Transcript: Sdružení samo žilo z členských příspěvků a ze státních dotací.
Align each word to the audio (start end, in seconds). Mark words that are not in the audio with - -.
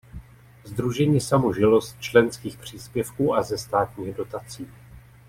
Sdružení 0.65 1.21
samo 1.21 1.53
žilo 1.53 1.81
z 1.81 1.99
členských 1.99 2.57
příspěvků 2.57 3.35
a 3.35 3.43
ze 3.43 3.57
státních 3.57 4.15
dotací. 4.15 4.67